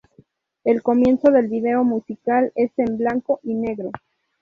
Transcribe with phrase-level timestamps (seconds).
[0.63, 3.91] El comienzo del video musical es en blanco y negro.